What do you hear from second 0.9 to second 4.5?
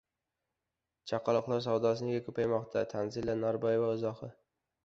Chaqaloqlar savdosi nega ko‘paymoqda– Tanzila Norboeva izohi